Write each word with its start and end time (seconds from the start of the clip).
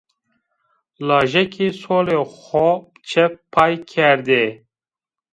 Lajekî 1.07 1.67
solê 1.81 2.19
xo 2.41 2.69
çep 3.09 3.33
pay 3.53 3.73
kerdê 3.91 4.45